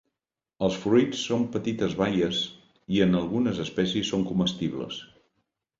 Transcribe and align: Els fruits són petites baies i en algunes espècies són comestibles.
Els 0.67 0.77
fruits 0.85 1.19
són 1.25 1.45
petites 1.57 1.95
baies 2.01 2.41
i 2.97 3.05
en 3.09 3.17
algunes 3.23 3.65
espècies 3.67 4.13
són 4.15 4.29
comestibles. 4.33 5.03